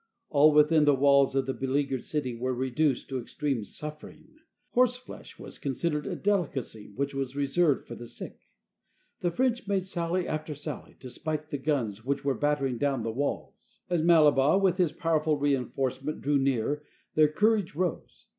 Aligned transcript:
All 0.29 0.51
within 0.51 0.85
the 0.85 0.95
walls 0.95 1.35
of 1.35 1.45
the 1.45 1.53
beleaguered 1.53 2.03
city 2.03 2.33
were 2.33 2.55
reduced 2.55 3.07
to 3.09 3.19
extreme 3.19 3.63
suffering. 3.63 4.33
Horseflesh 4.69 5.37
was 5.37 5.59
considered 5.59 6.07
a 6.07 6.15
delicacy 6.15 6.89
which 6.95 7.13
was 7.13 7.35
reserved 7.35 7.85
for 7.85 7.93
the 7.93 8.07
sick. 8.07 8.39
The 9.19 9.29
French 9.29 9.67
made 9.67 9.83
sally 9.85 10.27
after 10.27 10.55
sally 10.55 10.95
to 11.01 11.09
spike 11.11 11.49
the 11.51 11.59
guns 11.59 12.03
which 12.03 12.25
were 12.25 12.33
battering 12.33 12.79
down 12.79 13.03
the 13.03 13.11
walls. 13.11 13.81
As 13.91 14.01
Mallebois, 14.01 14.57
with 14.57 14.77
his 14.79 14.91
powerful 14.91 15.37
reinforcement, 15.37 16.21
drew 16.21 16.39
near, 16.39 16.81
their 17.13 17.27
cour 17.31 17.57
age 17.57 17.75
rose. 17.75 18.25